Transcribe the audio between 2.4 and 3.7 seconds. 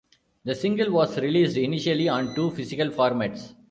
physical formats.